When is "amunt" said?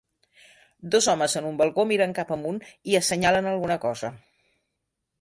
2.39-2.59